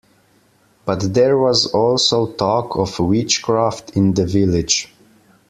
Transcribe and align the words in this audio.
But 0.83 1.13
there 1.13 1.37
was 1.37 1.67
also 1.75 2.25
talk 2.31 2.75
of 2.75 2.97
witchcraft 2.99 3.95
in 3.95 4.15
the 4.15 4.25
village. 4.25 4.91